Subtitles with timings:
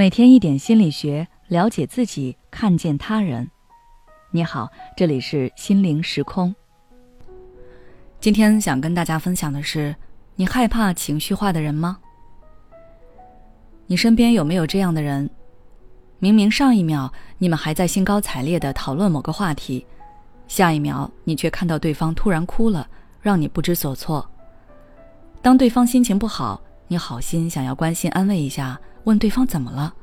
[0.00, 3.50] 每天一点心理学，了解自己，看见他人。
[4.30, 6.54] 你好，这里是心灵时空。
[8.18, 9.94] 今天想跟大家分享的是：
[10.36, 11.98] 你害怕情绪化的人吗？
[13.84, 15.28] 你身边有没有这样的人？
[16.18, 19.86] 明明上一秒你们还在兴高采烈的讨论某个话题，
[20.48, 22.88] 下一秒你却看到对方突然哭了，
[23.20, 24.26] 让你不知所措。
[25.42, 26.58] 当对方心情不好，
[26.88, 28.80] 你好心想要关心安慰一下。
[29.04, 29.94] 问对方怎么了，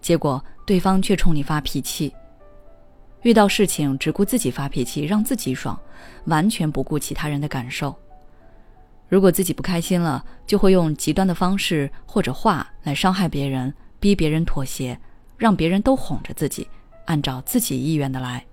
[0.00, 2.12] 结果对方却冲你发脾气。
[3.22, 5.78] 遇到事情只顾自己发脾气，让自己爽，
[6.26, 7.94] 完全不顾其他人的感受。
[9.08, 14.98] 如果自己不开心了，就会用极端的方式或者话来伤害别人，逼别人妥协，
[15.36, 16.68] 让别人都哄着自己，
[17.06, 18.44] 按照自己意愿的来。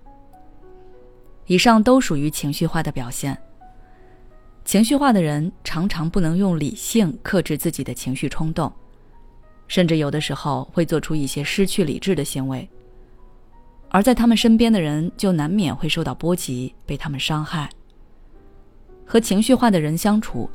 [1.46, 3.36] 以上都属于情绪化的表现。
[4.64, 8.72] 情绪化的人常常不能用理性克制自己的情绪冲动。
[9.66, 12.68] 甚至有的时候会做出一些失去理智的行为，
[13.88, 17.68] 而在他们身边的人就难免会受到波及，被他们伤害。
[19.06, 20.50] 和情绪化的人相处，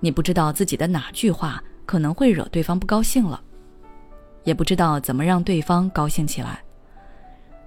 [0.00, 3.40] 你不知道自己的哪句话可能会惹对方不高兴了，
[4.44, 6.62] 也不知道怎么让对方高兴起来。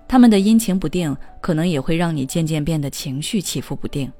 [0.07, 4.11] 他们的阴晴不定，可能也会让你渐渐变得情绪起伏不定。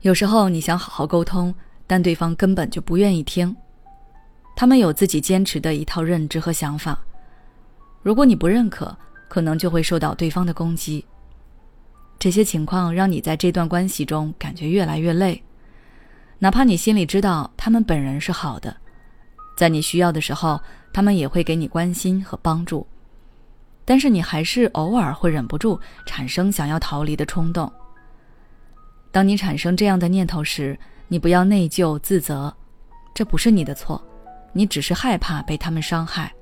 [0.00, 1.54] 有时候你想好好沟通，
[1.86, 3.54] 但对方根本就不愿意听。
[4.54, 6.98] 他们有自己坚持的一套认知和想法，
[8.02, 8.96] 如果你不认可，
[9.28, 11.04] 可能就会受到对方的攻击。
[12.18, 15.42] 这些情况让你在这段关系中感觉越来越累，
[16.38, 18.76] 哪怕你心里知道他们本人是好的，
[19.56, 20.60] 在你需要的时候，
[20.92, 22.86] 他们也会给你关心和帮助，
[23.84, 27.72] 但是你还是偶尔会忍不住产生想要逃离的冲动。
[29.10, 32.54] 当你产生这样的念头时，你不要内疚自责，
[33.12, 34.00] 这不是你的错。
[34.52, 36.32] 你只是害怕被他们伤害。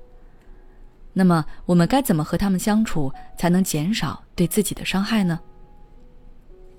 [1.12, 5.40] 那么，我们该怎么和他们相处，才能减少对自己的伤害呢？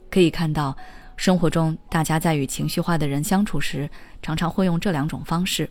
[0.09, 0.75] 可以看到，
[1.17, 3.89] 生活中大家在与情绪化的人相处时，
[4.21, 5.69] 常常会用这两种方式：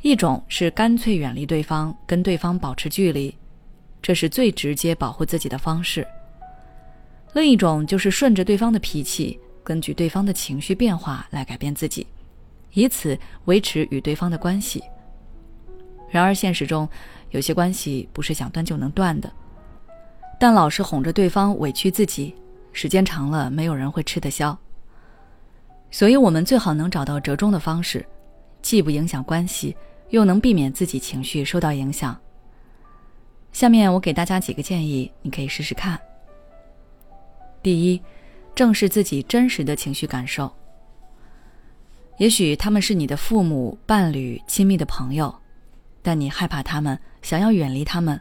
[0.00, 3.36] 一种是干脆远离对方，跟对方保持距离，
[4.00, 6.02] 这是最直接保护自己的方式；
[7.34, 12.06] 另一种就是顺着对方的脾气，根据对方的情绪变化来改变自己。
[12.74, 14.82] 以此维持与对方的关系。
[16.10, 16.88] 然而，现实中
[17.30, 19.32] 有些关系不是想断就能断的，
[20.38, 22.34] 但老是哄着对方委屈自己，
[22.72, 24.56] 时间长了，没有人会吃得消。
[25.90, 28.04] 所以，我们最好能找到折中的方式，
[28.62, 29.76] 既不影响关系，
[30.10, 32.16] 又能避免自己情绪受到影响。
[33.52, 35.98] 下面我给大家几个建议，你可以试试看。
[37.62, 38.02] 第一，
[38.54, 40.52] 正视自己真实的情绪感受。
[42.18, 45.34] 也许他们是你的父母、伴侣、亲密的朋友，
[46.00, 48.20] 但你害怕他们，想要远离他们，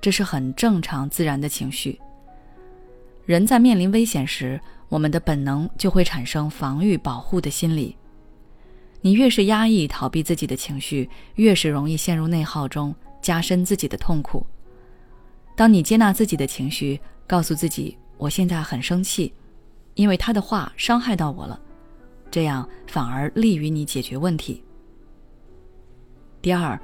[0.00, 2.00] 这是很正常、自然的情绪。
[3.24, 7.96] 人在面临危险时，我们的本能就会产生防御、保护的心理。
[9.00, 12.92] 你越是压抑、逃避自己的情绪，越是容易陷入内耗中，
[13.22, 14.44] 加深自己的痛苦。
[15.54, 16.98] 当你接纳自己的情绪，
[17.28, 19.32] 告诉自己：“我现在很生气，
[19.94, 21.58] 因为他的话伤害到我了。”
[22.30, 24.62] 这样反而利于你解决问题。
[26.40, 26.78] 第二，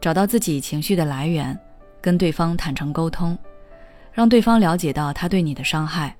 [0.00, 1.58] 找到自己情绪的来源，
[2.00, 3.36] 跟对方坦诚沟通，
[4.12, 6.16] 让对方了解到他对你的伤害。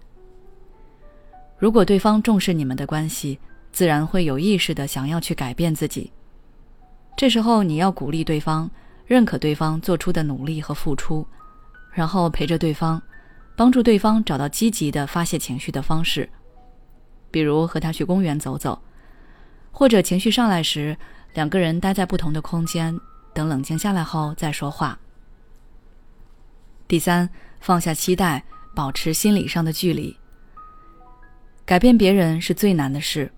[1.58, 3.38] 如果对方重视你们的关系，
[3.70, 6.10] 自然会有意识的想要去改变自己。
[7.16, 8.68] 这时候你要鼓励对方，
[9.06, 11.26] 认可对方做出的努力和付出，
[11.92, 13.00] 然后陪着对方，
[13.54, 16.28] 帮助对方找到积极的发泄情绪的方式。
[17.30, 18.80] 比如和他去公园走走，
[19.70, 20.96] 或者情绪上来时，
[21.34, 22.98] 两个人待在不同的空间，
[23.32, 24.98] 等冷静下来后再说话。
[26.88, 27.30] 第三，
[27.60, 30.16] 放下期待，保持心理上的距离。
[31.64, 33.30] 改变别人是最难的事，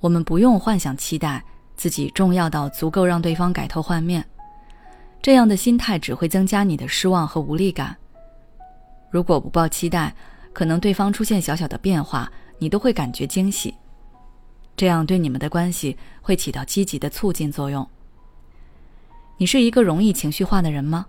[0.00, 1.42] 我们不用幻想期待
[1.76, 4.22] 自己重要到足够让对方改头换面，
[5.22, 7.96] 这样的心态只会增加你的失望和无力感。
[9.10, 10.14] 如果不抱期待，
[10.52, 12.30] 可能对方出现小小的变化。
[12.58, 13.74] 你都会感觉惊喜，
[14.76, 17.88] 这样对你们的关系会起到积极的促进作用。
[19.36, 21.06] 你是一个容易情绪化的人吗？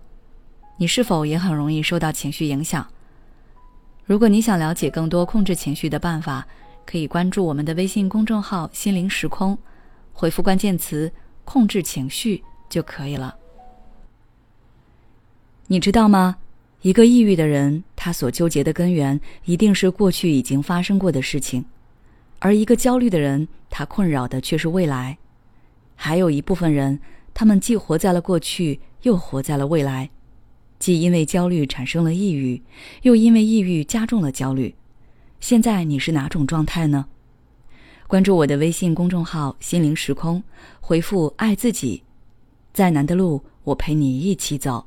[0.76, 2.86] 你是否也很容易受到情绪影响？
[4.04, 6.46] 如果你想了解更多控制情绪的办法，
[6.86, 9.56] 可以关注我们的微信公众号“心灵时空”，
[10.12, 11.12] 回复关键词
[11.44, 13.36] “控制情绪”就可以了。
[15.66, 16.38] 你知道吗？
[16.82, 21.62] 一个抑郁的人，他所纠结的根源一定是过去已经发生过的事情；
[22.38, 25.18] 而一个焦虑的人，他困扰的却是未来。
[25.94, 26.98] 还有一部分人，
[27.34, 30.08] 他们既活在了过去，又活在了未来，
[30.78, 32.62] 既因为焦虑产生了抑郁，
[33.02, 34.74] 又因为抑郁加重了焦虑。
[35.38, 37.06] 现在你是哪种状态呢？
[38.06, 40.42] 关注我的微信公众号“心灵时空”，
[40.80, 42.02] 回复“爱自己”，
[42.72, 44.86] 再难的路我陪你一起走。